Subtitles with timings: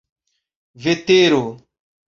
[0.83, 1.45] vetero